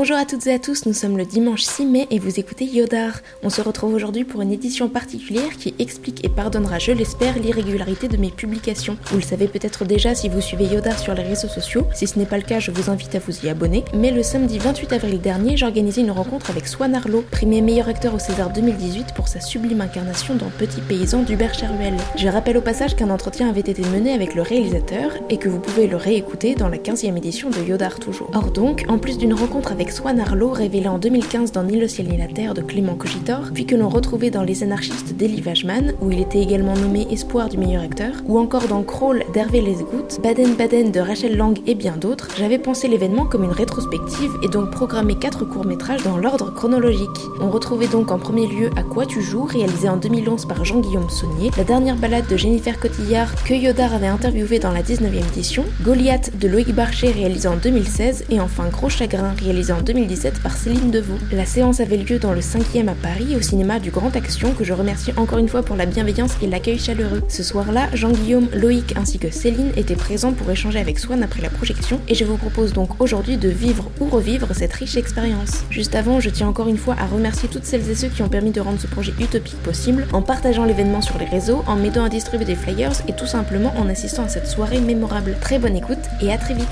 [0.00, 2.64] Bonjour à toutes et à tous, nous sommes le dimanche 6 mai et vous écoutez
[2.64, 3.20] Yodar.
[3.42, 8.08] On se retrouve aujourd'hui pour une édition particulière qui explique et pardonnera, je l'espère, l'irrégularité
[8.08, 8.96] de mes publications.
[9.10, 12.18] Vous le savez peut-être déjà si vous suivez Yodar sur les réseaux sociaux, si ce
[12.18, 13.84] n'est pas le cas, je vous invite à vous y abonner.
[13.92, 17.90] Mais le samedi 28 avril dernier, j'ai organisé une rencontre avec Swan Arlo, primé meilleur
[17.90, 21.98] acteur au César 2018 pour sa sublime incarnation dans Petit paysan d'Hubert Charuel.
[22.16, 25.60] Je rappelle au passage qu'un entretien avait été mené avec le réalisateur et que vous
[25.60, 28.30] pouvez le réécouter dans la 15e édition de Yodar toujours.
[28.32, 31.88] Or donc, en plus d'une rencontre avec Swan Arlo, révélé en 2015 dans Ni le
[31.88, 35.42] ciel ni la terre de Clément Cogitor, puis que l'on retrouvait dans Les anarchistes d'Elie
[35.44, 39.60] Wajman, où il était également nommé espoir du meilleur acteur, ou encore dans Crawl d'Hervé
[39.60, 44.30] Lesgout, Baden Baden de Rachel Lang et bien d'autres, j'avais pensé l'événement comme une rétrospective
[44.44, 47.08] et donc programmé quatre courts-métrages dans l'ordre chronologique.
[47.40, 51.10] On retrouvait donc en premier lieu À quoi tu joues, réalisé en 2011 par Jean-Guillaume
[51.10, 55.64] Saunier, la dernière balade de Jennifer Cotillard que Yodar avait interviewé dans la 19e édition,
[55.82, 60.56] Goliath de Loïc Barcher réalisé en 2016 et enfin Gros Chagrin réalisé en 2017 par
[60.56, 61.14] Céline Deveau.
[61.32, 64.64] La séance avait lieu dans le 5e à Paris, au cinéma du Grand Action, que
[64.64, 67.22] je remercie encore une fois pour la bienveillance et l'accueil chaleureux.
[67.28, 71.50] Ce soir-là, Jean-Guillaume, Loïc ainsi que Céline étaient présents pour échanger avec Swan après la
[71.50, 75.64] projection, et je vous propose donc aujourd'hui de vivre ou revivre cette riche expérience.
[75.70, 78.28] Juste avant, je tiens encore une fois à remercier toutes celles et ceux qui ont
[78.28, 82.04] permis de rendre ce projet utopique possible, en partageant l'événement sur les réseaux, en m'aidant
[82.04, 85.36] à distribuer des flyers et tout simplement en assistant à cette soirée mémorable.
[85.40, 86.66] Très bonne écoute et à très vite.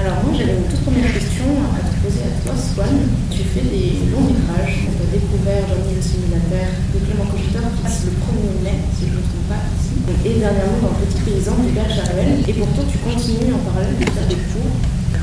[0.00, 2.88] Alors moi j'avais une toute première question à te poser à toi Swan.
[3.52, 4.88] Tu fais des longs métrages.
[4.88, 9.04] On a découvert Johnny le simulateur de Clément Cogiteur qui passe le 1er mai, si
[9.04, 9.60] je ne me trompe pas.
[10.24, 12.40] Et dernièrement dans Petit Paysan d'Hubert Charuel.
[12.48, 14.72] Et pourtant tu continues en parallèle de faire des cours.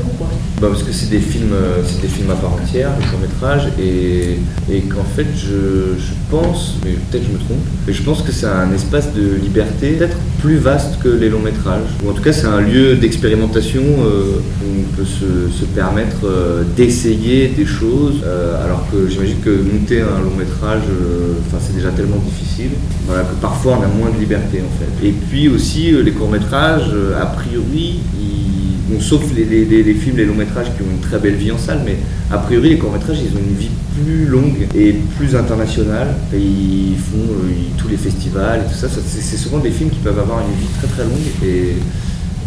[0.03, 0.27] Pourquoi
[0.61, 3.19] bah parce que c'est des films, euh, c'est des films à part entière, des courts
[3.21, 8.03] métrages, et, et qu'en fait je, je pense, mais peut-être je me trompe, mais je
[8.03, 11.87] pense que c'est un espace de liberté peut-être plus vaste que les longs métrages.
[12.03, 16.25] Ou en tout cas c'est un lieu d'expérimentation euh, où on peut se, se permettre
[16.25, 21.63] euh, d'essayer des choses, euh, alors que j'imagine que monter un long métrage, euh, enfin
[21.65, 22.71] c'est déjà tellement difficile,
[23.07, 25.07] voilà, que parfois on a moins de liberté en fait.
[25.07, 28.01] Et puis aussi euh, les courts métrages, a priori,
[28.89, 31.35] Bon, sauf les, les- les- les films, les longs métrages qui ont une très belle
[31.35, 31.97] vie en salle, mais
[32.31, 33.69] a priori les courts métrages ils ont une vie
[34.01, 36.15] plus longue et plus internationale.
[36.33, 38.89] Et ils font euh, ils- tous les festivals et tout ça.
[38.89, 41.75] ça, c'est souvent des films qui peuvent avoir une vie très très longue et,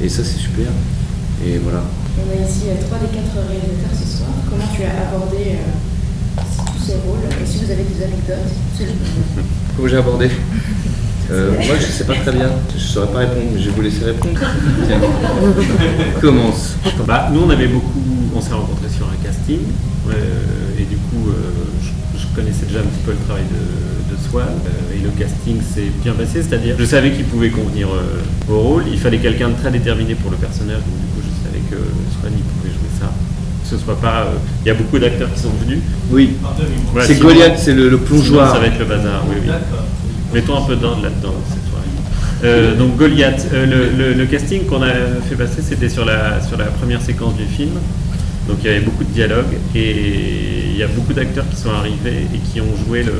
[0.05, 0.67] et ça c'est super.
[1.47, 1.83] Et voilà.
[2.19, 4.31] On a ici euh, trois des quatre réalisateurs ce soir.
[4.51, 6.43] Comment tu as abordé euh,
[6.75, 7.23] tous ces rôles?
[7.41, 8.51] Et si vous avez des anecdotes?
[9.77, 10.29] Comment j'ai abordé?
[11.31, 12.51] Euh, Moi je sais pas très bien.
[12.77, 14.39] Je saurais pas répondre, mais je vais vous laisser répondre.
[14.87, 15.01] Tiens.
[16.21, 16.75] Commence.
[17.07, 18.03] Bah, nous, on avait beaucoup,
[18.35, 19.59] on s'est rencontrés sur un casting,
[20.11, 20.13] euh,
[20.79, 21.33] et du coup, euh,
[21.83, 25.11] je, je connaissais déjà un petit peu le travail de, de Swan, euh, et le
[25.11, 29.19] casting s'est bien passé, c'est-à-dire, je savais qu'il pouvait convenir euh, au rôle, il fallait
[29.19, 31.77] quelqu'un de très déterminé pour le personnage, donc du coup, je savais que
[32.21, 33.07] Swan, il pouvait jouer ça.
[33.63, 34.35] Que ce soit pas, euh,
[34.65, 35.79] il y a beaucoup d'acteurs qui sont venus.
[36.11, 36.33] Oui.
[36.93, 38.53] Voilà, c'est Goliath, c'est le, le sinon, plongeoir.
[38.55, 39.49] Ça va être le bazar, oui, oui.
[40.33, 41.87] Mettons un peu d'ordre là-dedans cette soirée.
[42.45, 44.89] Euh, donc Goliath, euh, le, le- le casting qu'on a
[45.29, 47.71] fait passer, c'était sur la, sur la première séquence du film.
[48.49, 51.71] Donc il y avait beaucoup de dialogues et il y a beaucoup d'acteurs qui sont
[51.71, 53.13] arrivés et qui ont joué le-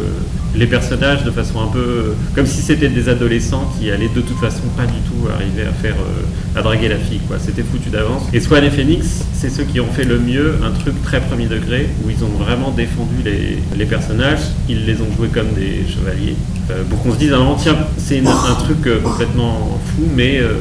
[0.55, 4.39] les personnages de façon un peu comme si c'était des adolescents qui allaient de toute
[4.39, 7.21] façon pas du tout arriver à faire euh, à draguer la fille.
[7.39, 8.23] C'était foutu d'avance.
[8.33, 11.47] Et Swan et Phoenix, c'est ceux qui ont fait le mieux un truc très premier
[11.47, 14.41] degré où ils ont vraiment défendu les, personnages.
[14.69, 16.37] Ils les ont joués comme des chevaliers.
[16.71, 20.53] Euh, pour qu'on se dise moment tiens c'est un truc euh, complètement fou mais euh,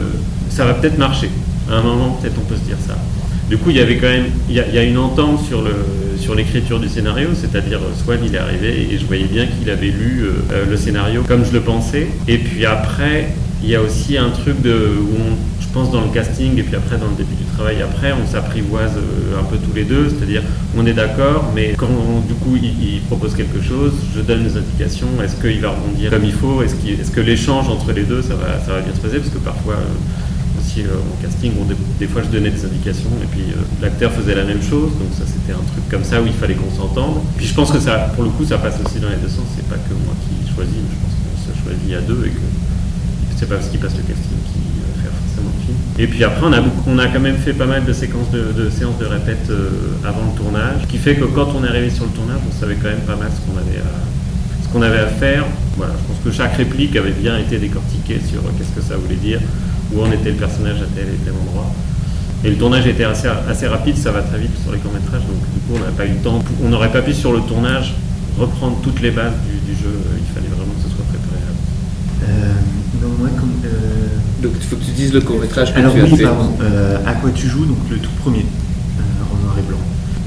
[0.50, 1.30] ça va peut-être marcher.
[1.70, 2.96] À un moment peut-être on peut se dire ça.
[3.50, 5.72] Du coup, il y avait quand même, il y a une entente sur le
[6.22, 9.70] sur l'écriture du scénario, c'est-à-dire euh, Swan, il est arrivé et je voyais bien qu'il
[9.70, 12.08] avait lu euh, euh, le scénario comme je le pensais.
[12.28, 13.30] Et puis après,
[13.64, 16.64] il y a aussi un truc de où on, je pense dans le casting et
[16.64, 18.94] puis après dans le début du travail après, on s'apprivoise
[19.40, 20.44] un peu tous les deux, c'est-à-dire
[20.78, 21.88] on est d'accord, mais quand
[22.28, 26.26] du coup il, propose quelque chose, je donne des indications, est-ce qu'il va rebondir comme
[26.26, 29.18] il faut, est-ce que l'échange entre les deux ça va bien se passer?
[29.18, 29.76] Parce que parfois
[30.80, 31.68] euh, en casting, bon,
[32.00, 35.12] des, fois je donnais des indications et puis euh, l'acteur faisait la même chose, donc
[35.12, 37.22] ça c'était un truc comme ça où il fallait qu'on s'entende.
[37.36, 39.46] Puis je pense que ça, pour le coup, ça passe aussi dans les deux sens,
[39.56, 42.30] c'est pas que moi qui choisis, mais je pense qu'on se choisit à deux et
[42.30, 42.40] que
[43.36, 45.78] c'est pas parce qu'il passe le casting qui va faire forcément le film.
[46.00, 48.98] Et puis après, on a, on quand même fait pas mal de séquences de, séances
[48.98, 49.70] de répète euh,
[50.08, 52.60] avant le tournage, ce qui fait que quand on est arrivé sur le tournage, on
[52.60, 55.46] savait quand même pas mal ce qu'on avait à, qu'on avait à faire.
[55.78, 58.98] Voilà, je pense que chaque réplique avait bien été décortiquée sur euh, qu'est-ce que ça
[58.98, 59.40] voulait dire,
[59.94, 61.72] où en était le personnage à tel et tel endroit.
[62.44, 65.38] Et le tournage était assez, assez rapide, ça va très vite sur les courts-métrages, donc
[65.54, 66.44] du coup on n'a pas eu le temps.
[66.64, 67.94] On n'aurait pas pu sur le tournage
[68.40, 69.34] reprendre toutes les bases
[69.66, 71.38] du, jeu, il fallait vraiment que ce soit préparé.
[72.24, 72.54] Euh,
[73.02, 74.08] non, moi, comme, euh,
[74.42, 76.24] Donc il faut que tu dises le court-métrage que Alors tu as oui, fait.
[76.24, 76.52] pardon.
[76.62, 79.02] Euh, à quoi tu joues, donc le tout premier, euh,
[79.34, 79.78] en noir et blanc.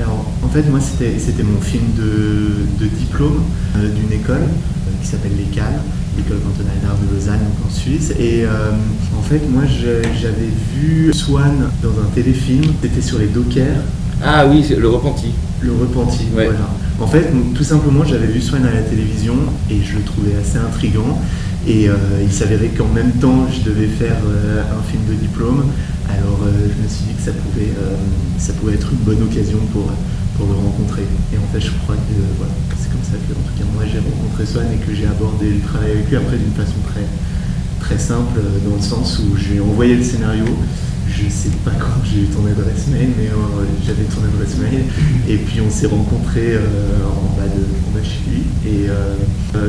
[0.01, 3.43] Alors en fait, moi, c'était mon film de, de diplôme
[3.77, 5.81] euh, d'une école euh, qui s'appelle l'ECAL,
[6.17, 8.13] l'école cantonale d'art de Lausanne, donc en Suisse.
[8.19, 8.71] Et euh,
[9.19, 13.83] en fait, moi, j'avais vu Swan dans un téléfilm, c'était sur les dockers.
[14.23, 15.29] Ah oui, le repenti.
[15.61, 16.45] Le repenti, Ouais.
[16.47, 16.69] voilà.
[17.01, 19.35] En fait, donc, tout simplement, j'avais vu Swan à la télévision
[19.71, 21.21] et je le trouvais assez intrigant.
[21.67, 25.65] Et euh, il s'avérait qu'en même temps, je devais faire euh, un film de diplôme.
[26.09, 27.73] Alors, je me suis dit que ça pouvait,
[28.39, 29.91] ça pouvait être une bonne occasion pour,
[30.37, 31.03] pour le rencontrer.
[31.33, 32.53] Et en fait, je crois que voilà,
[33.13, 36.17] en tout cas, moi, j'ai rencontré Swan et que j'ai abordé le travail avec lui
[36.17, 37.05] après d'une façon très,
[37.81, 40.45] très simple, euh, dans le sens où je lui ai envoyé le scénario.
[41.09, 44.85] Je sais pas quand j'ai eu ton adresse mail, mais euh, j'avais ton adresse mail.
[45.29, 48.43] Et puis on s'est rencontrés euh, en, bas de, en bas chez lui.
[48.67, 48.89] Et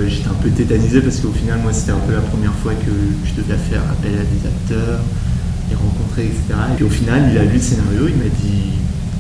[0.10, 2.92] j'étais un peu tétanisé parce qu'au final, moi, c'était un peu la première fois que
[3.26, 5.02] je devais faire appel à des acteurs,
[5.70, 6.42] les rencontrer, etc.
[6.72, 8.72] Et puis au final, il a lu le scénario, il m'a dit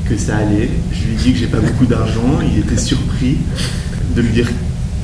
[0.05, 0.69] que ça allait.
[0.91, 2.39] Je lui ai dit que j'ai pas beaucoup d'argent.
[2.41, 3.37] Il était surpris
[4.15, 4.47] de me dire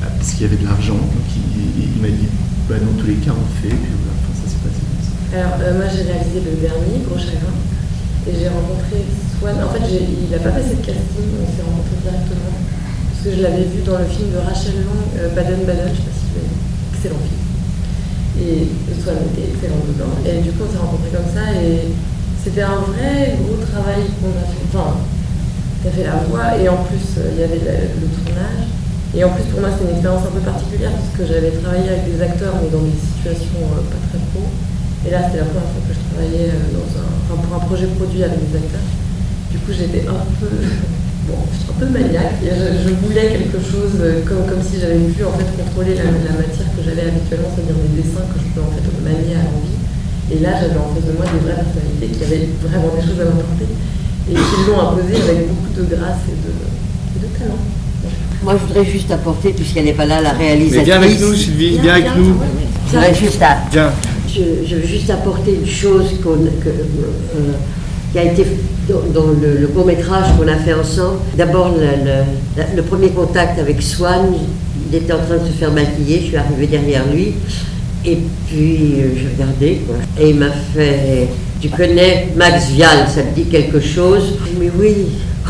[0.02, 0.96] ah, parce qu'il y avait de l'argent.
[0.96, 2.28] Donc il, m'a dit
[2.68, 3.68] bah, dans tous les cas, on fait.
[3.68, 5.12] Puis voilà, ça s'est passé comme ça.
[5.36, 7.52] Alors, euh, moi j'ai réalisé le dernier, Gros Chagrin,
[8.24, 9.04] et j'ai rencontré
[9.36, 9.60] Swan.
[9.60, 12.56] En fait, il n'a pas passé de casting, on s'est rencontrés directement.
[12.56, 16.00] Parce que je l'avais vu dans le film de Rachel Long, euh, Baden Baden, je
[16.00, 16.56] sais pas si l'as vu.
[16.96, 17.44] Excellent film.
[18.40, 18.64] Et
[18.96, 20.16] Swan était excellent dedans.
[20.24, 21.92] Et du coup, on s'est rencontrés comme ça, et
[22.40, 24.64] c'était un vrai gros travail qu'on a fait.
[24.72, 25.04] Enfin,
[25.84, 28.72] t'as fait la voix, et en plus, euh, il y avait le tournage.
[29.12, 31.84] Et en plus, pour moi, c'était une expérience un peu particulière, parce que j'avais travaillé
[31.84, 34.40] avec des acteurs, mais dans des situations euh, pas très pro.
[35.04, 37.62] Et là, c'était la première fois que je travaillais euh, dans un, enfin, pour un
[37.68, 38.88] projet produit avec des acteurs.
[39.52, 40.48] Du coup, j'étais un peu,
[41.28, 42.40] bon, un peu maniaque.
[42.40, 46.32] Je, voulais quelque chose euh, comme, comme si j'avais pu en fait contrôler la, la
[46.32, 49.76] matière que j'avais habituellement, c'est-à-dire des dessins que je peux en fait manier à l'envie.
[50.32, 53.20] Et là, j'avais en face de moi des vraies personnalités qui avaient vraiment des choses
[53.20, 57.60] à m'apporter et qui l'ont imposé avec beaucoup de grâce et de, et de talent.
[58.44, 60.84] Moi, je voudrais juste apporter, puisqu'elle n'est pas là, la Mais réalisatrice.
[60.84, 62.34] viens avec nous, Sylvie, viens avec nous.
[62.88, 63.58] Je voudrais juste, à-
[64.28, 67.52] je, je veux juste apporter une chose que, euh,
[68.12, 68.44] qui a été
[68.88, 71.18] dans, dans le, le court métrage qu'on a fait ensemble.
[71.36, 72.24] D'abord, le, le-
[72.56, 74.26] la- le premier contact avec Swan,
[74.90, 77.34] il était en train de se faire maquiller, je suis arrivée derrière lui.
[78.04, 78.18] Et
[78.48, 79.94] puis, euh, je regardais, quoi.
[80.20, 81.28] Et il m'a fait
[81.60, 84.34] Tu connais Max Vial, ça te dit quelque chose?
[84.52, 84.94] Je Mais oui,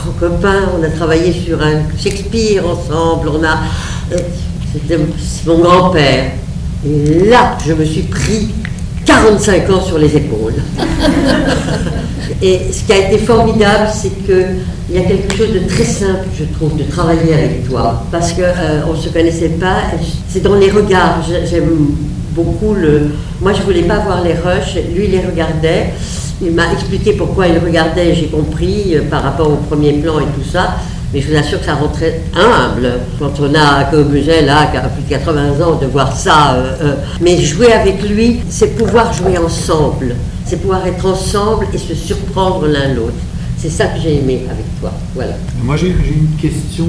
[0.04, 3.58] grand copain, on a travaillé sur un Shakespeare ensemble, on a.
[4.12, 4.19] euh,
[4.72, 4.99] C'était
[5.46, 6.32] mon grand-père.
[6.87, 8.49] Et là, je me suis pris
[9.04, 10.54] 45 ans sur les épaules.
[12.43, 14.56] Et ce qui a été formidable, c'est qu'il
[14.90, 18.05] y a quelque chose de très simple, je trouve, de travailler avec toi.
[18.10, 19.76] Parce qu'on ne se connaissait pas,
[20.28, 21.22] c'est dans les regards.
[21.28, 21.70] J'ai- J'aime
[22.31, 23.10] beaucoup le.
[23.40, 25.90] Moi, je voulais pas voir les rushs, lui, il les regardait.
[26.42, 30.24] Il m'a expliqué pourquoi il regardait, j'ai compris, euh, par rapport au premier plan et
[30.24, 30.76] tout ça.
[31.14, 34.78] Mais je vous assure que ça rentrait humble quand on a, comme j'ai là, qui
[34.78, 36.54] a plus de 80 ans, de voir ça.
[36.54, 36.94] euh, euh.
[37.20, 40.16] Mais jouer avec lui, c'est pouvoir jouer ensemble.
[40.46, 43.12] C'est pouvoir être ensemble et se surprendre l'un l'autre.
[43.58, 44.92] C'est ça que j'ai aimé avec toi.
[45.14, 45.34] Voilà.
[45.62, 46.86] Moi j'ai une question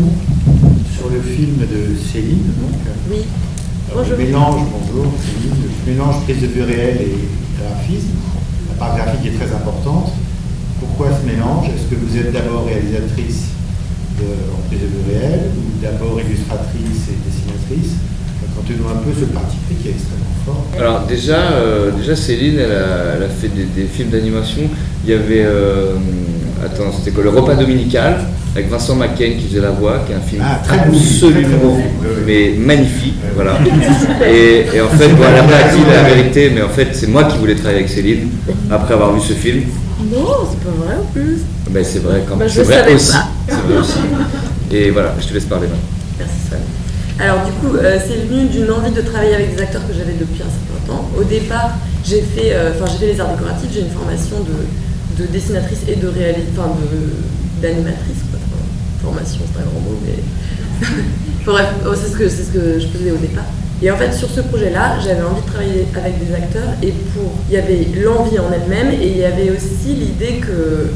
[0.97, 2.51] sur le film de Céline.
[2.61, 2.79] Donc,
[3.11, 3.17] Oui.
[3.19, 4.17] euh, Bonjour.
[4.17, 7.17] Mélange, bonjour Céline, mélange prise de vue réelle et
[7.61, 8.07] graphisme.
[8.83, 10.11] Part graphique est très importante.
[10.81, 11.67] Pourquoi ce mélange?
[11.67, 13.51] Est-ce que vous êtes d'abord réalisatrice
[14.19, 17.95] en prise de réelle ou d'abord illustratrice et dessinatrice?
[18.45, 20.65] Racontez-nous un peu ce parti pris qui est extrêmement fort.
[20.77, 24.63] Alors déjà, euh, déjà Céline, elle a, fait des, des films d'animation.
[25.05, 25.95] Il y avait, euh,
[26.65, 28.25] attends, c'était quoi, le repas dominical
[28.55, 31.77] avec Vincent McCain qui faisait la voix, qui est un film Ah, très absolument,
[32.25, 33.57] mais magnifique, voilà.
[34.27, 37.07] Et, et en fait, bon, elle a pas dit la vérité, mais en fait, c'est
[37.07, 38.29] moi qui voulais travailler avec Céline
[38.69, 39.63] après avoir vu ce film.
[40.11, 41.39] Non, c'est pas vrai en plus.
[41.71, 43.27] Ben c'est vrai quand Bah, je c'est vrai savais aussi, pas.
[43.47, 43.99] c'est vrai aussi.
[44.71, 45.87] Et voilà, je te laisse parler maintenant.
[46.19, 46.59] Merci Swan.
[47.19, 50.13] Alors du coup, euh, c'est venu d'une envie de travailler avec des acteurs que j'avais
[50.19, 51.09] depuis un certain temps.
[51.17, 51.71] Au départ,
[52.05, 55.79] j'ai fait, euh, enfin j'ai fait les arts décoratifs, j'ai une formation de, de dessinatrice
[55.87, 58.21] et de réalisatrice, enfin de- d'animatrice.
[59.03, 60.87] Formation, c'est un grand mot, mais
[61.45, 63.45] bref, oh, c'est ce que ce que je faisais au départ.
[63.81, 67.33] Et en fait, sur ce projet-là, j'avais envie de travailler avec des acteurs et pour,
[67.49, 70.91] il y avait l'envie en elle-même et il y avait aussi l'idée que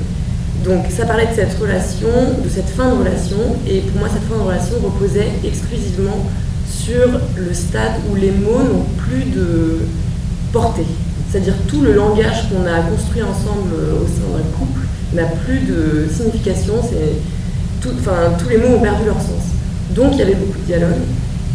[0.64, 2.08] donc ça parlait de cette relation,
[2.44, 3.38] de cette fin de relation,
[3.70, 6.26] et pour moi cette fin de relation reposait exclusivement
[6.70, 9.80] sur le stade où les mots n'ont plus de
[10.52, 10.86] portée.
[11.30, 14.82] C'est-à-dire tout le langage qu'on a construit ensemble euh, au sein d'un couple
[15.14, 16.76] n'a plus de signification.
[16.82, 17.16] C'est
[18.40, 19.54] tous les mots ont perdu leur sens.
[19.92, 21.04] Donc il y avait beaucoup de dialogues.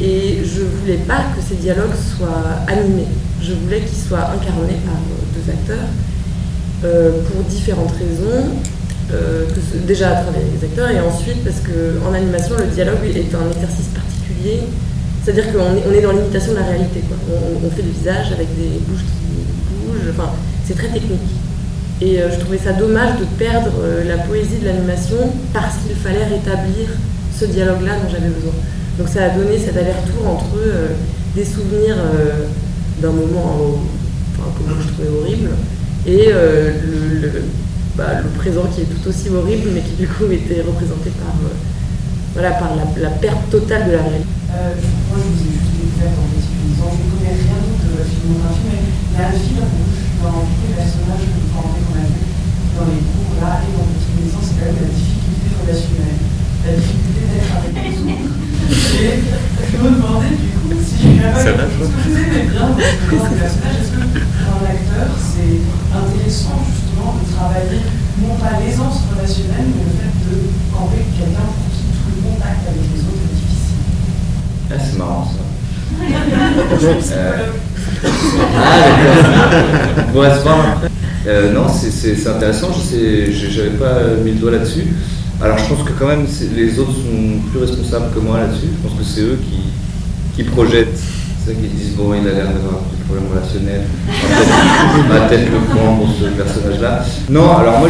[0.01, 3.07] Et je voulais pas que ces dialogues soient animés.
[3.41, 4.95] Je voulais qu'ils soient incarnés par
[5.35, 5.89] deux acteurs
[6.85, 8.49] euh, pour différentes raisons.
[9.13, 9.45] Euh,
[9.87, 13.89] déjà à travers les acteurs et ensuite parce qu'en animation le dialogue est un exercice
[13.95, 14.61] particulier.
[15.23, 17.01] C'est-à-dire qu'on est, dans l'imitation de la réalité.
[17.31, 20.13] On, fait des visages avec des bouches qui bougent.
[20.65, 21.21] C'est très technique.
[22.03, 25.19] Et euh, je trouvais ça dommage de perdre euh, la poésie de l'animation
[25.53, 26.89] parce qu'il fallait rétablir
[27.33, 28.51] ce dialogue-là dont j'avais besoin.
[28.99, 30.89] Donc ça a donné cet aller-retour entre euh,
[31.37, 31.97] des souvenirs
[33.01, 33.79] d'un moment
[34.37, 35.51] que moi je trouvais horrible
[36.07, 36.29] et
[37.97, 41.33] bah, le, présent qui est tout aussi horrible mais qui du coup était représenté par,
[42.35, 44.29] voilà, par la, la, perte totale de la réalité.
[44.51, 49.19] je vous ai juste découvert en je ne connais rien de la filmographie, mais il
[49.19, 49.92] y
[50.23, 52.23] a un fil rouge dans tous les personnages que vous qu'on a vu
[52.79, 56.21] dans les cours là et dans Petite Maison, c'est quand même la difficulté relationnelle,
[56.63, 58.33] la difficulté d'être avec les autres.
[59.03, 63.35] Et je me demandais du coup si Ça va, Est-ce que vous aimez bien votre
[63.35, 65.59] personnage Est-ce que pour un acteur, c'est
[65.91, 67.83] intéressant justement de travailler
[68.23, 70.35] non pas l'aisance relationnelle, mais le fait de
[70.71, 73.83] camper quelqu'un pour qui tout le contact avec les autres est difficile?
[74.71, 75.42] Ah, c'est marrant ça.
[77.13, 77.49] Euh...
[81.25, 84.87] Euh, non, c'est intéressant, je n'avais pas mis le doigt là-dessus.
[85.41, 88.69] Alors je pense que quand même les autres sont plus responsables que moi là-dessus.
[88.77, 90.97] Je pense que c'est eux qui, qui projettent.
[91.45, 93.83] C'est ça qu'ils disent bon il a l'air d'avoir des problèmes relationnels.
[94.09, 97.05] On va peut-être le prendre pour ce personnage-là.
[97.29, 97.89] Non, alors moi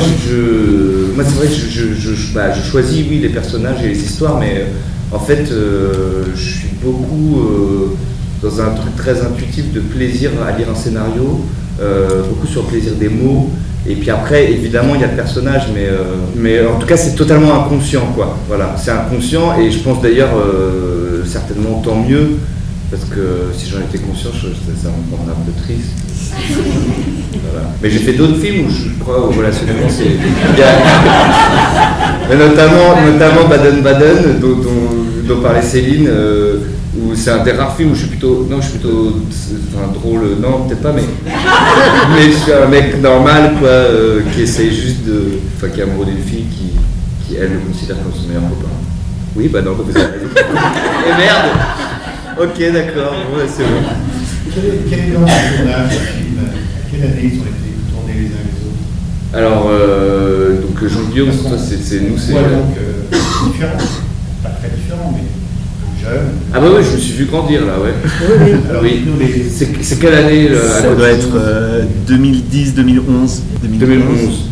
[1.15, 4.03] moi c'est vrai que je, je, je, bah, je, choisis oui les personnages et les
[4.03, 4.67] histoires, mais
[5.13, 7.97] en fait euh, je suis beaucoup euh,
[8.43, 11.45] dans un truc très intuitif de plaisir à lire un scénario,
[11.81, 13.51] euh, beaucoup sur le plaisir des mots.
[13.87, 15.89] Et puis après, évidemment, il y a le personnage, mais,
[16.37, 18.39] mais en tout cas, c'est totalement inconscient, quoi.
[18.47, 20.31] Voilà, c'est inconscient, et je pense d'ailleurs,
[21.27, 22.39] certainement, tant mieux,
[22.93, 24.47] parce que si j'en étais conscient, je,
[24.81, 25.91] ça me rendrait un peu triste.
[27.51, 27.67] Voilà.
[27.83, 30.05] Mais j'ai fait d'autres films où je crois au relationnellement, c'est.
[32.29, 36.07] mais notamment, notamment Baden-Baden, dont, dont, dont, parlait Céline.
[36.09, 36.59] Euh,
[36.95, 39.17] où c'est un des rares films où je suis plutôt non je suis plutôt
[39.75, 41.05] enfin, drôle non peut-être pas mais
[42.15, 45.85] mais je suis un mec normal quoi euh, qui essaye juste de enfin qui est
[45.85, 46.73] amoureux d'une fille qui,
[47.27, 48.69] qui elle le considère comme son meilleur copain
[49.37, 51.47] oui bah non vous avez et merde
[52.39, 53.89] ok d'accord ouais, c'est bon
[54.55, 56.41] quel est, quel est le tournage du film
[56.93, 62.01] quelle année ils ont été tournés les uns les autres alors euh, donc Jean-Guillaume c'est
[62.01, 63.79] nous c'est ouais, donc euh, différent
[64.43, 65.23] pas très différent mais
[66.03, 66.31] Jeune.
[66.53, 67.93] Ah bah ouais, je me suis vu grandir là, ouais.
[68.03, 68.53] Oui, oui.
[68.69, 69.05] Alors, oui.
[69.81, 73.43] C'est quelle année là, Ça doit être euh, 2010, 2011.
[73.63, 73.79] 2011.
[73.79, 74.51] 2011,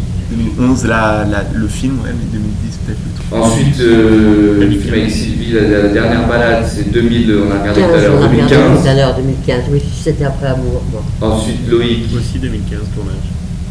[0.87, 3.26] la, la, le film, ouais, mais 2010 peut-être le truc.
[3.32, 7.80] Ensuite, euh, le film avec Sylvie, la, la dernière balade, c'est 2000, on a regardé
[7.80, 8.58] 15, tout à l'heure, 2015.
[8.58, 10.82] On a tout à l'heure, 2015, oui, c'était après Amour.
[10.92, 11.26] Bon.
[11.26, 12.04] Ensuite, Loïc.
[12.16, 13.14] Aussi 2015, tournage.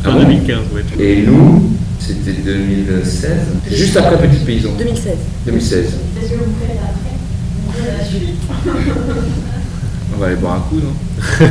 [0.03, 0.83] Ah Enfin, bon 2015, ouais.
[1.03, 3.31] Et nous, c'était 2016.
[3.71, 4.69] Juste après Petit Paysan.
[4.77, 5.13] 2016.
[5.45, 5.85] 2016.
[6.15, 7.09] Qu'est-ce que vous faites après
[10.13, 10.93] on va aller boire un coup, non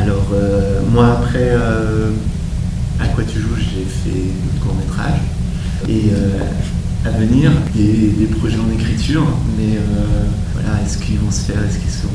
[0.00, 2.10] Alors, euh, moi, après euh,
[3.14, 5.20] À quoi tu joues, j'ai fait notre court métrage.
[5.88, 6.42] Et euh,
[7.06, 9.22] à venir, des, des, projets en écriture,
[9.56, 12.10] mais euh, voilà, est-ce qu'ils vont se faire, est-ce qu'ils seront,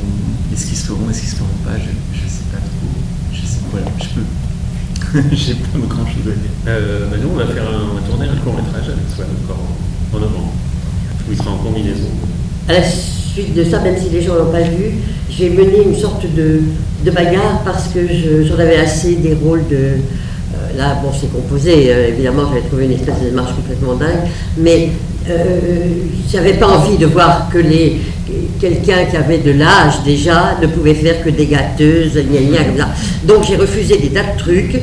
[0.52, 2.92] est-ce qu'ils se feront, est-ce qu'ils se feront pas, je, je sais pas trop.
[3.32, 5.24] Je sais, voilà, je peux.
[5.34, 6.52] j'ai pas grand chose à dire.
[6.68, 9.28] Euh, bah nous, on va faire un, on va tourner un court métrage avec Swan
[9.42, 10.52] encore en, en novembre,
[11.26, 12.10] où il sera en combinaison.
[12.68, 14.96] À la suite de ça, même si les gens n'ont pas vu,
[15.30, 16.60] j'ai mené une sorte de,
[17.06, 18.00] de bagarre parce que
[18.44, 19.96] j'en avais assez des rôles de.
[20.70, 24.28] Euh, là, bon, c'est composé, euh, évidemment, j'avais trouvé une espèce de démarche complètement dingue,
[24.56, 24.90] mais
[25.28, 25.34] euh,
[26.30, 28.00] j'avais pas envie de voir que les
[28.60, 32.78] quelqu'un qui avait de l'âge déjà ne pouvait faire que des gâteuses, gna gna, comme
[32.78, 32.88] ça.
[33.24, 34.78] Donc j'ai refusé des tas de trucs,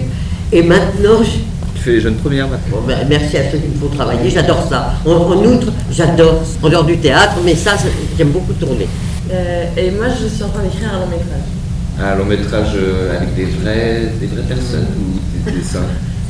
[0.52, 1.24] et maintenant.
[1.24, 1.30] Je,
[1.76, 2.78] tu fais les jeunes premières maintenant.
[2.78, 4.94] Bon, ben, merci à ceux qui me font travailler, j'adore ça.
[5.06, 7.76] En, en, outre, j'adore, en dehors du théâtre, mais ça,
[8.18, 8.88] j'aime beaucoup tourner.
[9.32, 11.57] Euh, et moi, je suis en train d'écrire un long métrage.
[12.00, 12.76] Un long métrage
[13.16, 15.80] avec des vrais, des vraies personnes ou des dessins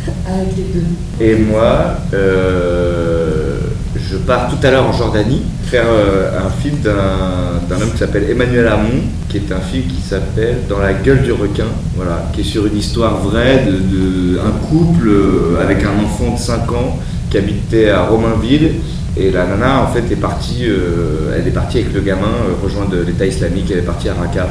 [0.27, 0.85] Avec les deux.
[1.19, 3.59] Et moi, euh,
[3.95, 8.29] je pars tout à l'heure en Jordanie faire euh, un film d'un homme qui s'appelle
[8.29, 12.41] Emmanuel Hamon, qui est un film qui s'appelle Dans la gueule du requin, voilà, qui
[12.41, 16.71] est sur une histoire vraie de, de un couple euh, avec un enfant de 5
[16.71, 18.75] ans qui habitait à Romainville.
[19.17, 22.31] Et la nana, en fait, est partie, euh, elle est partie avec le gamin
[22.63, 24.47] rejoindre l'État islamique, elle est partie à Raqqa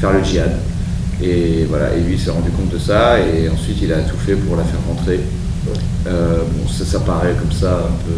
[0.00, 0.52] faire le djihad.
[1.22, 4.18] Et voilà, et lui il s'est rendu compte de ça et ensuite il a tout
[4.18, 5.20] fait pour la faire rentrer.
[6.06, 8.12] Euh, bon, ça, ça paraît comme ça un peu.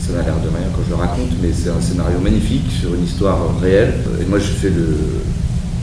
[0.00, 2.94] Ça n'a l'air de rien quand je le raconte, mais c'est un scénario magnifique sur
[2.94, 3.94] une histoire réelle.
[4.20, 4.98] Et moi je fais le,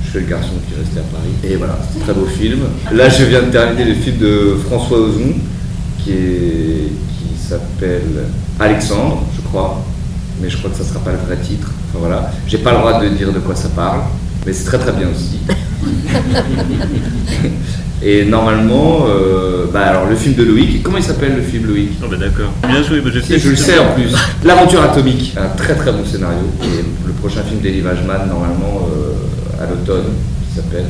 [0.06, 1.34] je fais le garçon qui restait à Paris.
[1.44, 2.60] Et voilà, c'est un très beau film.
[2.92, 5.34] Là je viens de terminer le film de François Ozon
[6.04, 8.26] qui, est, qui s'appelle
[8.60, 9.84] Alexandre, je crois.
[10.40, 11.72] Mais je crois que ça sera pas le vrai titre.
[11.90, 14.02] Enfin voilà, j'ai pas le droit de dire de quoi ça parle,
[14.46, 15.40] mais c'est très très bien aussi.
[18.04, 21.92] Et normalement, euh, bah alors le film de Loïc, comment il s'appelle le film Loïc?
[22.04, 22.52] Oh bah d'accord.
[22.68, 23.38] Bien joué, bah, je sais.
[23.38, 24.12] Je le sais en plus.
[24.44, 26.50] L'aventure atomique, un très très bon scénario.
[26.64, 30.14] Et le prochain film d'Elie Wajman, normalement euh, à l'automne,
[30.50, 30.88] qui s'appelle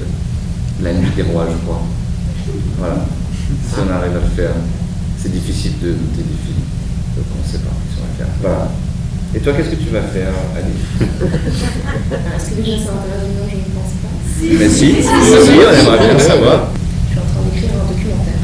[0.82, 1.82] La nuit des rois, je crois.
[2.78, 3.06] Voilà.
[3.68, 4.54] Si on arrive à le faire,
[5.18, 6.64] c'est difficile de noter des films.
[7.18, 8.34] Donc on ne sait pas si on va le faire.
[8.42, 8.72] Voilà.
[9.34, 13.56] Et toi, qu'est-ce que tu vas faire, Ali Est-ce que déjà ça intéresse Non, je
[13.56, 14.12] ne pense pas.
[14.60, 16.72] Mais si, si, si, on aimerait bien savoir.
[17.08, 18.44] Je suis en train d'écrire un documentaire.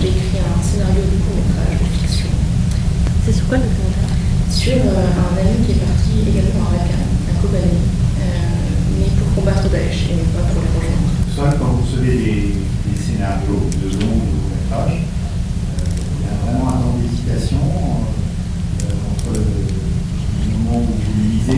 [0.00, 2.28] J'ai écrit un scénario de court-métrage de fiction
[3.24, 4.12] C'est sur quoi le documentaire?
[4.52, 7.80] Sur euh, un ami qui est parti également à Raqqa, à Kobani,
[8.20, 8.68] euh,
[9.00, 11.08] mais pour combattre Daesh et non pas pour les rejoindre.
[11.32, 16.28] Soit quand vous recevez des, des scénarios de long ou de court métrage, il y
[16.28, 20.94] a vraiment un temps d'hésitation euh, entre le moment où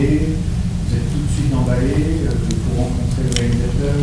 [0.01, 2.33] vous êtes tout de suite emballé euh,
[2.65, 3.95] pour rencontrer le réalisateur,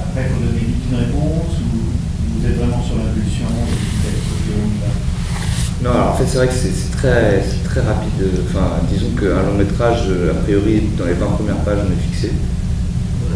[0.00, 1.92] après faut donner vite une réponse, ou
[2.36, 3.46] vous êtes vraiment sur l'impulsion.
[5.82, 8.24] Non, alors en fait, c'est vrai que c'est très, très rapide.
[8.48, 12.12] Enfin, disons qu'un long métrage, euh, a priori, dans les 20 premières pages, on est
[12.12, 12.32] fixé.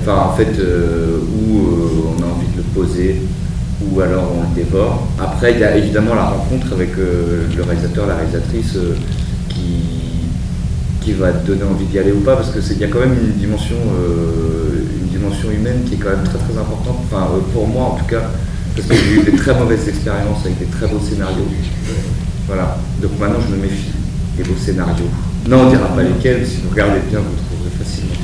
[0.00, 3.22] Enfin, en fait, euh, où euh, on a envie de le poser,
[3.82, 5.06] ou alors on le dévore.
[5.20, 8.78] Après, il y a évidemment la rencontre avec euh, le réalisateur, la réalisatrice,
[9.50, 9.99] qui,
[11.00, 13.14] qui va te donner envie d'y aller ou pas, parce qu'il y a quand même
[13.14, 16.98] une dimension, euh, une dimension humaine qui est quand même très très importante.
[17.04, 18.30] Enfin, euh, pour moi en tout cas,
[18.76, 21.48] parce que j'ai eu des très mauvaises expériences avec des très beaux scénarios.
[22.46, 22.78] Voilà.
[23.00, 23.92] Donc maintenant, je me méfie
[24.36, 25.10] des beaux scénarios.
[25.48, 28.14] Non, on dira pas lesquels, si vous regardez bien, vous trouverez facilement.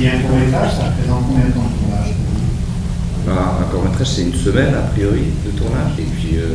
[0.00, 3.30] Et a un court métrage, ça représente combien de temps de tournage vous?
[3.30, 6.54] Un, un court métrage, c'est une semaine a priori de tournage, et puis euh,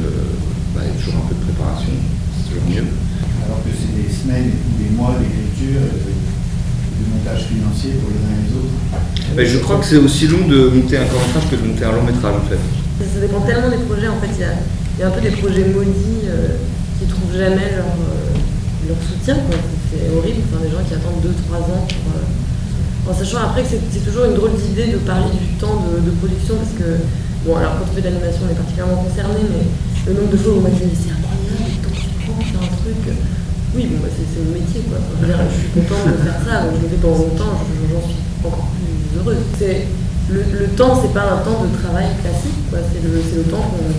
[0.74, 1.92] bah, il y a toujours un peu de préparation,
[2.38, 2.88] c'est toujours mieux.
[3.46, 6.14] Alors que c'est des semaines ou des mois d'écriture et de,
[7.14, 8.74] montage financier pour les uns et les autres.
[9.38, 11.86] Mais je crois que c'est aussi long de monter un court métrage que de monter
[11.86, 12.60] un long métrage en fait.
[12.98, 14.08] Ça, dépend tellement des projets.
[14.08, 16.58] En fait, il y a, il y a un peu des projets maudits euh,
[16.98, 19.38] qui ne trouvent jamais leur, euh, leur soutien.
[19.92, 20.42] C'est horrible.
[20.50, 22.06] Enfin, des gens qui attendent 2-3 ans pour.
[22.18, 22.26] euh,
[23.06, 26.02] en sachant après que c'est c'est toujours une drôle d'idée de parler du temps de,
[26.02, 26.98] de production parce que,
[27.46, 29.62] bon, alors quand on fait de l'animation, on est particulièrement concerné, mais
[30.10, 32.42] le nombre de fois où on m'a dit c'est incroyable, le temps que tu prends,
[32.42, 33.18] faire un truc.
[33.76, 34.98] Oui, bon, bah, c'est mon métier, quoi.
[35.04, 37.18] Enfin, je, veux dire, je suis contente de faire ça, donc je le fais pendant
[37.28, 39.44] longtemps, je- j'en suis encore plus heureuse.
[39.60, 39.88] C'est
[40.32, 42.80] le, le temps, c'est pas un temps de travail classique, quoi.
[42.88, 43.92] C'est le, c'est le temps qu'on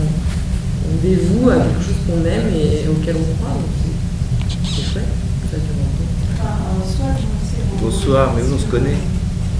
[0.88, 3.52] on dévoue à quelque chose qu'on aime et auquel on croit.
[3.58, 5.12] donc c'est- chouette.
[5.50, 6.08] Ça dure longtemps.
[6.40, 8.96] Rencontrés- Bonsoir, mais oui, on se connaît.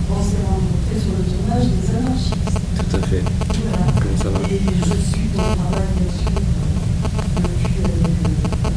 [0.08, 2.56] On s'est rencontrés sur le tournage des anarchistes.
[2.78, 3.22] Tout à fait.
[3.26, 3.92] Voilà.
[4.00, 8.70] Comment ça va Et je suis dans le travail là-dessus euh, depuis euh,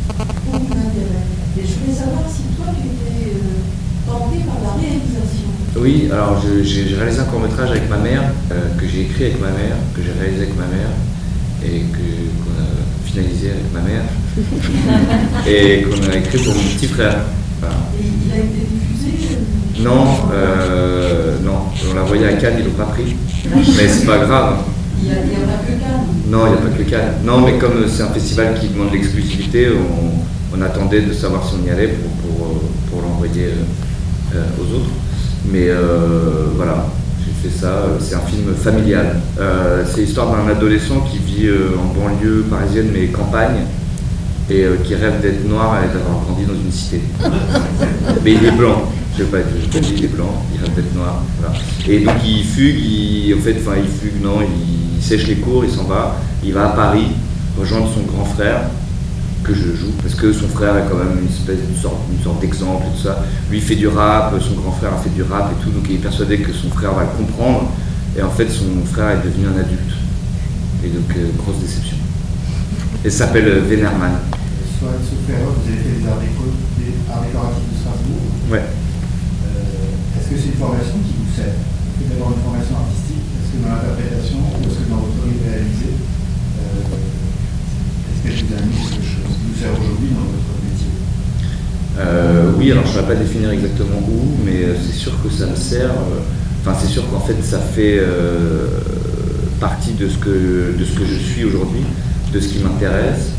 [0.52, 1.24] beaucoup d'intérêt.
[1.58, 3.62] Et je voulais savoir si toi tu étais euh,
[4.10, 5.50] tenté par la réalisation.
[5.82, 9.40] Oui, alors j'ai réalisé un court métrage avec ma mère, euh, que j'ai écrit avec
[9.40, 10.90] ma mère, que j'ai réalisé avec ma mère,
[11.64, 14.04] et qu'on a finalisé avec ma mère,
[15.48, 17.20] et qu'on a écrit pour mon petit frère.
[17.62, 17.76] Voilà.
[17.98, 19.38] Et il a été diffusé
[19.80, 23.16] euh, Non, euh, non, on l'a envoyé à Cannes, ils l'ont pas pris.
[23.56, 24.58] Mais c'est pas grave.
[25.02, 26.08] Il n'y y a pas que Cannes.
[26.28, 27.14] Non, il n'y a pas que Cannes.
[27.24, 31.56] Non, mais comme c'est un festival qui demande l'exclusivité, on, on attendait de savoir si
[31.62, 32.62] on y allait pour, pour,
[32.92, 33.46] pour l'envoyer
[34.36, 34.90] euh, aux autres.
[35.52, 36.86] Mais euh, voilà,
[37.20, 37.68] j'ai fait ça.
[37.68, 39.20] euh, C'est un film familial.
[39.40, 43.66] Euh, c'est l'histoire d'un adolescent qui vit en banlieue parisienne, mais campagne,
[44.50, 47.02] et qui rêve d'être noir et d'avoir grandi dans une cité.
[48.24, 48.84] mais il est blanc.
[49.18, 51.24] Je sais pas, je dis, il est blanc, il rêve d'être noir.
[51.40, 51.56] Voilà.
[51.88, 55.64] Et donc il fugue, il, en fait, enfin il fugue, non, il, sèche les cours,
[55.66, 57.08] il s'en va, il va à Paris
[57.60, 58.62] rejoindre son grand frère
[59.44, 62.24] que je joue, parce que son frère est quand même une espèce une sorte, une
[62.24, 63.24] sorte d'exemple et tout ça.
[63.50, 65.96] Lui fait du rap, son grand frère a fait du rap et tout, donc il
[65.96, 67.72] est persuadé que son frère va le comprendre.
[68.18, 69.94] Et en fait son frère est devenu un adulte.
[70.84, 71.98] Et donc euh, grosse déception.
[73.06, 74.12] Et s'appelle euh, Venerman.
[74.80, 78.28] Soit sous Ferro, vous avez fait des arts, décoratifs de Strasbourg.
[78.52, 78.64] Ouais.
[78.64, 81.56] Euh, est-ce que c'est une formation qui vous sert?
[81.56, 83.24] Est-ce que d'avoir une formation artistique?
[83.40, 84.40] Est-ce que dans l'interprétation?
[84.40, 86.92] Ou est-ce que dans votre réalisé euh,
[88.08, 89.09] Est-ce qu'elle vous a mis
[89.68, 90.88] aujourd'hui dans votre métier
[92.00, 95.30] Euh, oui, alors je ne vais pas définir exactement où, mais euh, c'est sûr que
[95.30, 95.92] ça me sert.
[95.92, 96.22] euh,
[96.62, 98.02] Enfin, c'est sûr qu'en fait, ça fait
[99.62, 101.80] partie de ce, que, de ce que je suis aujourd'hui,
[102.34, 103.30] de ce qui m'intéresse.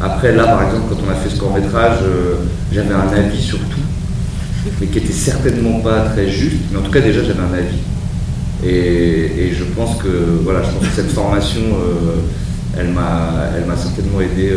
[0.00, 1.98] Après, là, par exemple, quand on a fait ce court métrage,
[2.72, 3.80] j'avais un avis sur tout
[4.80, 6.58] mais qui était certainement pas très juste.
[6.70, 7.80] Mais en tout cas, déjà, j'avais un avis.
[8.64, 10.08] Et, je pense que
[10.44, 11.60] voilà, je pense que cette formation,
[12.78, 14.52] elle m'a, elle m'a certainement aidé.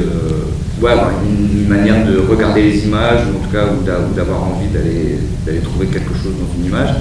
[0.91, 5.17] Une, manière de regarder les images, ou en tout cas, ou d'avoir envie d'aller,
[5.62, 6.96] trouver quelque chose dans une image.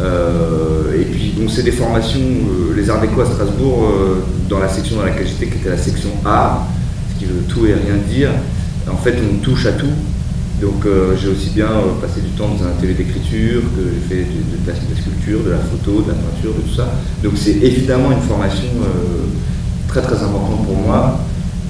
[0.00, 2.20] Euh, et puis, donc, c'est des formations,
[2.76, 3.92] les Arts Déco à Strasbourg,
[4.48, 6.66] dans la section dans laquelle j'étais, qui était la section art,
[7.12, 8.30] ce qui veut tout et rien dire.
[8.90, 9.92] En fait, on touche à tout.
[10.60, 14.16] Donc euh, j'ai aussi bien euh, passé du temps dans un atelier d'écriture, que j'ai
[14.16, 16.88] fait de, la, sculpture, de la photo, de la peinture, de tout ça.
[17.22, 19.26] Donc c'est évidemment une formation euh,
[19.86, 21.20] très très importante pour moi.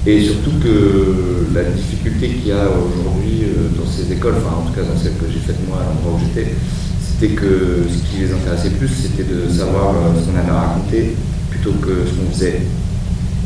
[0.07, 3.43] Et surtout que la difficulté qu'il y a aujourd'hui
[3.77, 6.13] dans ces écoles, enfin en tout cas dans celle que j'ai faite moi à l'endroit
[6.15, 6.53] où j'étais,
[7.01, 11.15] c'était que ce qui les intéressait plus, c'était de savoir ce qu'on avait à raconter
[11.49, 12.61] plutôt que ce qu'on faisait.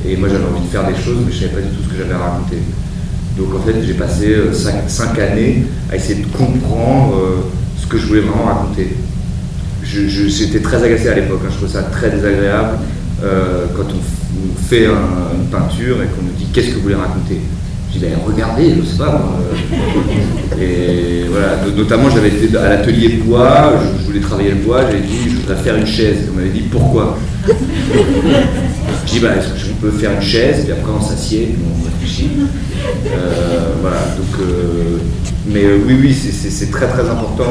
[0.06, 1.84] Et moi j'avais envie de faire des choses, mais je ne savais pas du tout
[1.84, 2.58] ce que j'avais à raconter.
[3.38, 7.42] Donc en fait, j'ai passé 5, euh, années à essayer de comprendre euh,
[7.82, 8.96] ce que je voulais vraiment raconter.
[9.84, 11.50] J'étais très agacé à l'époque, hein.
[11.50, 12.78] je trouvais ça très désagréable
[13.24, 14.23] euh, quand on,
[14.68, 17.40] fait une peinture et qu'on nous dit qu'est-ce que vous voulez raconter?
[17.94, 19.40] Je dis ben, regardez, je sais pas moi.
[20.60, 25.30] Et voilà, notamment j'avais été à l'atelier bois, je, voulais travailler le bois, j'avais dit
[25.30, 26.30] je voudrais faire une chaise.
[26.32, 27.18] On m'avait dit pourquoi?
[27.48, 30.64] Je dis bah, est-ce que je peux faire une chaise?
[30.64, 32.32] Puis après on s'assied, on réfléchit.
[33.08, 34.98] Euh, voilà, donc, euh,
[35.48, 37.44] mais euh, oui, oui, c'est très très important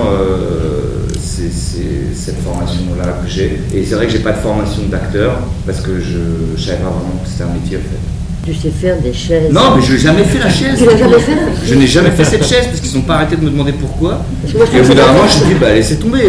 [1.23, 3.61] c'est cette formation-là que j'ai.
[3.75, 6.91] Et c'est vrai que j'ai pas de formation d'acteur parce que je ne savais pas
[6.91, 8.03] vraiment que c'était un métier en fait.
[8.45, 9.53] Tu sais faire des chaises.
[9.53, 10.77] Non, mais je n'ai jamais fait la chaise.
[10.77, 11.33] Tu l'as jamais fait
[11.65, 14.25] Je n'ai jamais fait cette chaise parce qu'ils n'ont pas arrêté de me demander pourquoi.
[14.45, 16.23] et au bout d'un moment, je me dis, bah laissez tomber.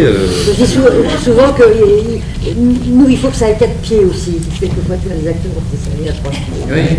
[0.46, 0.66] Je dis
[1.24, 1.64] souvent, que
[2.56, 4.36] nous, il faut que ça ait quatre pieds aussi.
[4.60, 5.50] Quelquefois, tu as des acteurs
[6.02, 6.42] qui à trois pieds.
[6.70, 6.98] Oui.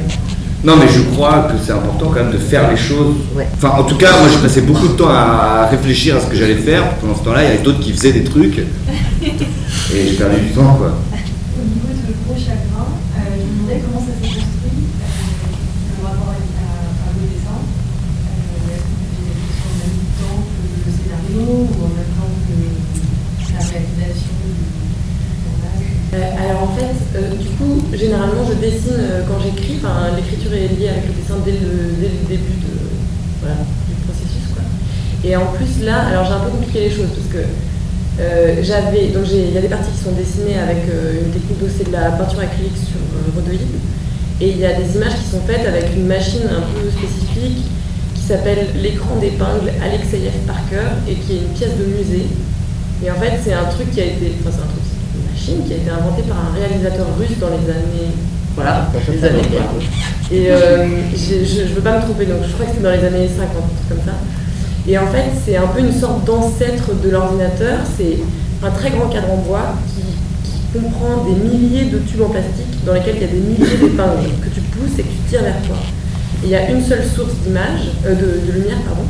[0.65, 3.17] Non, mais je crois que c'est important quand même de faire les choses.
[3.53, 6.35] Enfin, en tout cas, moi, je passais beaucoup de temps à réfléchir à ce que
[6.35, 6.89] j'allais faire.
[6.95, 8.57] Pendant ce temps-là, il y avait d'autres qui faisaient des trucs.
[8.57, 8.65] Et
[9.93, 10.89] j'ai perdu du temps, quoi.
[10.89, 16.03] Au niveau de Gros Chagrin, euh, je me demandais comment ça s'est construit, euh, le
[16.03, 17.61] rapport à, à, vos dessins.
[17.61, 22.09] Euh, Est-ce que vous avez fait en même temps que le scénario ou en même
[22.17, 22.57] temps que
[23.53, 24.33] la réalisation
[26.13, 27.54] euh, alors en fait, euh, du coup,
[27.97, 31.95] généralement je dessine euh, quand j'écris, enfin l'écriture est liée avec le dessin dès le,
[32.29, 34.45] début du processus.
[35.23, 37.43] Et en plus là, alors j'ai un peu compliqué les choses parce que
[38.61, 41.87] j'avais, donc il y a des parties qui sont dessinées avec une technique d'eau, c'est
[41.87, 43.01] de la peinture acrylique sur
[43.35, 43.75] rhodoïde.
[44.41, 47.65] Et il y a des images qui sont faites avec une machine un peu spécifique
[48.13, 52.27] qui s'appelle l'écran d'épingle Alexeyev Parker et qui est une pièce de musée.
[53.05, 54.83] Et en fait, c'est un truc qui a été, enfin c'est un truc
[55.35, 58.11] qui a été inventé par un réalisateur russe dans les années.
[58.55, 59.41] Voilà, les années.
[60.31, 63.03] Et euh, je ne veux pas me tromper, donc je crois que c'est dans les
[63.05, 63.49] années 50,
[63.89, 64.13] comme ça.
[64.87, 67.79] Et en fait, c'est un peu une sorte d'ancêtre de l'ordinateur.
[67.97, 68.19] C'est
[68.63, 70.03] un très grand cadre en bois qui,
[70.75, 74.27] comprend des milliers de tubes en plastique dans lesquels il y a des milliers d'épingles
[74.43, 75.77] que tu pousses et que tu tires vers toi.
[76.43, 79.03] il y a une seule source d'image, euh, de, lumière, pardon,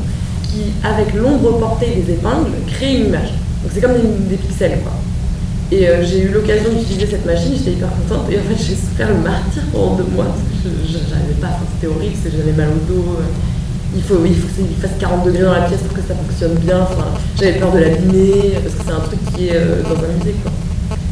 [0.43, 3.33] qui, avec l'ombre portée des épingles, crée une image.
[3.63, 4.91] Donc c'est comme des, des pixels, quoi.
[5.71, 8.31] Et euh, j'ai eu l'occasion d'utiliser cette machine, j'étais hyper contente.
[8.31, 12.51] Et en fait, j'ai souffert le martyr pendant deux mois j'arrivais pas, c'était horrible, j'avais
[12.53, 13.05] mal au dos.
[13.19, 13.23] Euh.
[13.95, 16.55] Il faut, il faut qu'il fasse 40 degrés dans la pièce pour que ça fonctionne
[16.55, 16.81] bien.
[16.81, 17.05] Enfin,
[17.39, 20.35] j'avais peur de l'abîmer parce que c'est un truc qui est euh, dans un musée.
[20.43, 20.51] Quoi.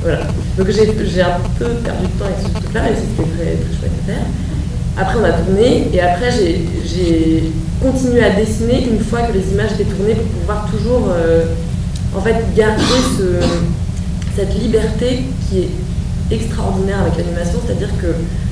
[0.01, 0.19] Voilà.
[0.57, 3.91] Donc j'ai un peu perdu de temps avec ce truc-là, si c'était très, très chouette
[4.03, 4.25] à faire.
[4.97, 9.71] Après, on a tourné et après, j'ai continué à dessiner une fois que les images
[9.79, 11.07] étaient tournées pour pouvoir toujours
[12.15, 12.83] en fait garder
[13.17, 13.45] ce
[14.35, 15.69] cette liberté qui est
[16.31, 18.07] extraordinaire avec l'animation, c'est-à-dire que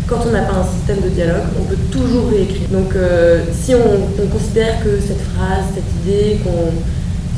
[0.08, 2.68] quand on n'a pas un système de dialogue, on peut toujours réécrire.
[2.70, 6.40] Donc euh, si on, considère que cette phrase, cette idée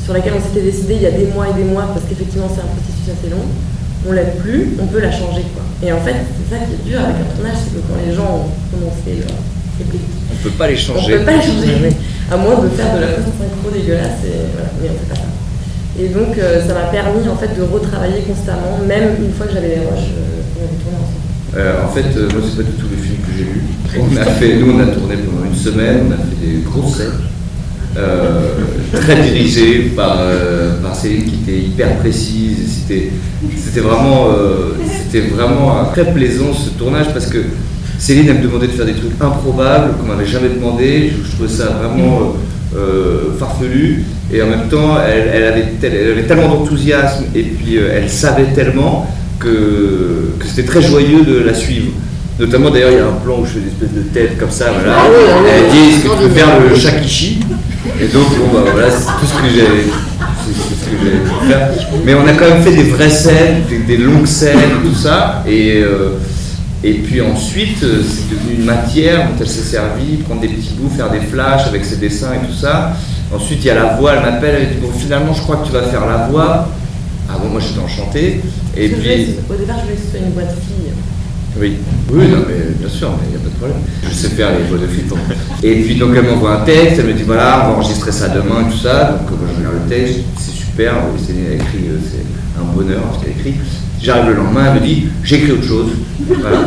[0.04, 2.50] sur laquelle on s'était décidé il y a des mois et des mois, parce qu'effectivement
[2.52, 3.44] c'est un processus assez long,
[4.06, 5.44] on l'aime plus, on peut la changer.
[5.54, 5.62] Quoi.
[5.82, 8.14] Et en fait, c'est ça qui est dur avec un tournage, c'est que quand les
[8.14, 9.36] gens ont commencé leur
[9.80, 11.14] on peut pas les changer.
[11.14, 11.96] On peut pas les changer,
[12.30, 15.16] à moins de faire de la façon synchro dégueulace, et voilà, mais on fait pas
[15.16, 15.33] ça.
[15.98, 19.54] Et donc, euh, ça m'a permis en fait de retravailler constamment, même une fois que
[19.54, 21.56] j'avais les rushs euh, ensemble.
[21.56, 23.62] Euh, en fait, moi, c'est pas du tout le film que j'ai vu.
[24.00, 26.96] On a fait, nous, on a tourné pendant une semaine, on a fait des grosses
[26.96, 27.12] scènes,
[28.92, 30.18] très dirigées par,
[30.82, 32.80] par Céline qui était hyper précise.
[32.80, 33.10] C'était,
[33.56, 34.30] c'était vraiment,
[35.04, 37.38] c'était vraiment très plaisant ce tournage parce que
[37.98, 41.12] Céline, elle me demandait de faire des trucs improbables qu'on m'avait jamais demandé.
[41.24, 42.24] Je, trouvais ça vraiment euh,
[43.38, 47.76] farfelue et en même temps elle, elle avait, tel- elle avait tellement d'enthousiasme et puis
[47.78, 49.06] euh, elle savait tellement
[49.38, 51.92] que, que c'était très joyeux de la suivre.
[52.38, 54.50] Notamment d'ailleurs il y a un plan où je fais une espèce de tête comme
[54.50, 54.96] ça, voilà.
[54.98, 57.40] Ah oui, ah oui, elle dit est-ce que tu peux faire le shakishi?
[58.00, 59.54] Et donc bon bah voilà c'est tout ce que ce
[61.48, 61.70] faire.
[62.04, 65.42] Mais on a quand même fait des vraies scènes, des, des longues scènes, tout ça.
[65.46, 66.10] Et, euh,
[66.84, 70.74] et puis ensuite, euh, c'est devenu une matière dont elle s'est servie, prendre des petits
[70.78, 72.92] bouts, faire des flashs avec ses dessins et tout ça.
[73.34, 75.66] Ensuite, il y a la voix, elle m'appelle, elle dit Bon, finalement, je crois que
[75.66, 76.68] tu vas faire la voix.
[77.28, 78.40] Ah bon, moi j'étais enchanté.
[78.76, 79.26] Et Parce je puis.
[79.50, 80.92] au départ, je voulais que ce soit une boîte fille.
[81.58, 81.76] Oui,
[82.12, 83.78] oui, non, mais bien sûr, mais il n'y a pas de problème.
[84.06, 85.04] Je sais faire les voix de filles.
[85.04, 85.18] pour-
[85.62, 88.28] Et puis donc elle m'envoie un texte, elle me dit voilà, on va enregistrer ça
[88.28, 89.04] demain et tout ça.
[89.20, 93.24] Donc moi je regarde le texte, c'est super, a écrit, euh, c'est un bonheur ce
[93.24, 93.54] qu'elle a écrit.
[94.04, 95.86] J'arrive le lendemain, elle me dit j'écris autre chose.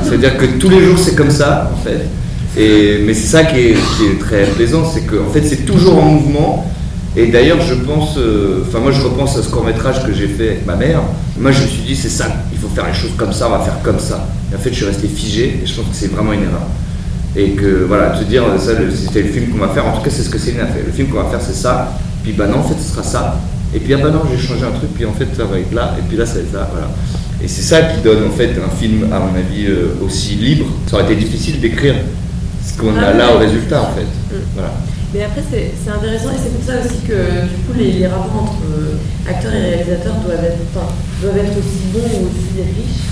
[0.03, 2.07] C'est-à-dire que tous les jours c'est comme ça en fait.
[2.59, 5.99] Et, mais c'est ça qui est, qui est très plaisant, c'est qu'en fait c'est toujours
[6.03, 6.71] en mouvement.
[7.15, 10.27] Et d'ailleurs, je pense, euh, enfin moi je repense à ce court métrage que j'ai
[10.27, 11.01] fait avec ma mère.
[11.39, 13.51] Moi je me suis dit c'est ça, il faut faire les choses comme ça, on
[13.51, 14.27] va faire comme ça.
[14.51, 16.65] Et en fait je suis resté figé et je pense que c'est vraiment une erreur.
[17.35, 20.01] Et que voilà, te dire ça, le- c'était le film qu'on va faire, en tout
[20.03, 20.83] cas c'est ce que Céline a fait.
[20.85, 23.39] Le film qu'on va faire c'est ça, puis bah non en fait ce sera ça.
[23.75, 25.73] Et puis ah bah non j'ai changé un truc, puis en fait ça va être
[25.73, 26.87] là, et puis là ça va être ça, voilà.
[27.43, 30.65] Et c'est ça qui donne en fait un film à mon avis euh, aussi libre.
[30.87, 31.95] Ça aurait été difficile d'écrire
[32.65, 34.07] ce qu'on a là au résultat en fait.
[34.55, 34.73] Voilà.
[35.13, 37.13] Mais après, c'est c'est intéressant et c'est pour ça aussi que
[37.47, 40.87] du coup, les, les rapports entre euh, acteurs et réalisateurs doivent être, enfin,
[41.21, 43.05] doivent être aussi bons ou aussi riches.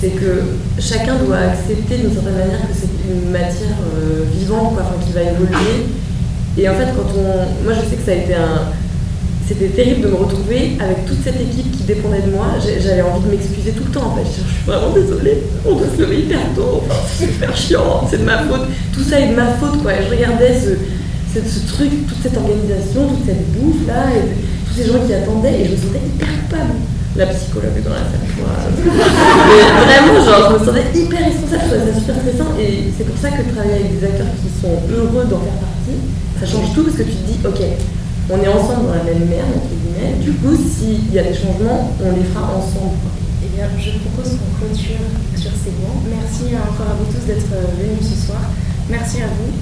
[0.00, 0.42] C'est que
[0.78, 5.12] chacun doit accepter d'une certaine manière que c'est une matière euh, vivante, quoi, enfin, qui
[5.12, 5.86] va évoluer.
[6.58, 7.64] Et en fait, quand on.
[7.64, 8.72] Moi, je sais que ça a été un.
[9.48, 12.46] C'était terrible de me retrouver avec toute cette équipe qui dépendait de moi.
[12.58, 14.26] J'avais envie de m'excuser tout le temps en fait.
[14.26, 16.82] Je suis vraiment désolée, on doit se lever hyper tôt,
[17.16, 18.66] c'est super chiant, c'est de ma faute.
[18.92, 19.92] Tout ça est de ma faute quoi.
[19.94, 20.74] Et je regardais ce,
[21.32, 24.10] ce, truc, toute cette organisation, toute cette bouffe là,
[24.66, 26.74] tous ces gens qui attendaient, et je me sentais hyper coupable.
[27.14, 28.50] La psychologue dans la salle, moi.
[29.86, 33.16] Vraiment, genre, je me sentais hyper responsable, je trouvais ça super stressant, et c'est pour
[33.16, 36.02] ça que travailler avec des acteurs qui sont heureux d'en faire partie,
[36.40, 37.62] ça change tout parce que tu te dis, ok,
[38.28, 41.34] on est ensemble dans la même merde, entre guillemets, du coup, s'il y a des
[41.34, 42.96] changements, on les fera ensemble.
[43.44, 46.02] Eh bien, je propose qu'on clôture sur ces mots.
[46.10, 48.40] Merci encore à vous tous d'être euh, venus ce soir.
[48.90, 49.52] Merci à vous.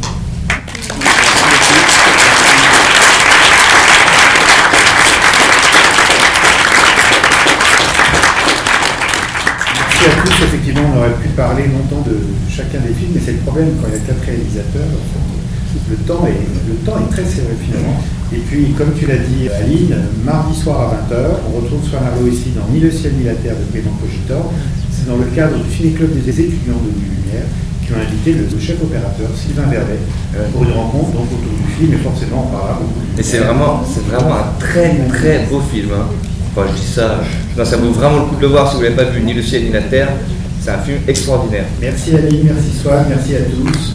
[9.91, 10.45] Merci à tous.
[10.45, 13.89] Effectivement, on aurait pu parler longtemps de chacun des films, mais c'est le problème quand
[13.89, 14.83] il y a quatre réalisateurs.
[14.83, 15.34] en fait,
[15.91, 18.01] Le temps est, le temps est très serré finalement.
[18.33, 21.17] Et puis, comme tu l'as dit, Aline, mardi soir à 20h,
[21.49, 24.51] on retrouve Swanaro ici dans Ni le ciel ni la terre de Clément Cogitor.
[24.91, 27.47] C'est dans le cadre du Ciné-Club des étudiants de Nuit Lumière
[27.85, 29.99] qui ont invité le chef opérateur Sylvain Verbet
[30.35, 33.01] euh, pour une rencontre donc, autour du film et forcément on parlera beaucoup.
[33.19, 35.91] Et c'est vraiment, c'est vraiment un très très beau film.
[35.93, 36.07] hein.
[36.57, 37.21] Enfin, je dis ça,
[37.59, 39.35] non, ça vaut vraiment le coup de le voir si vous l'avez pas vu, ni
[39.35, 40.09] le ciel ni la terre.
[40.63, 41.65] C'est un film extraordinaire.
[41.81, 43.95] Merci Aline, merci Swan, merci à tous.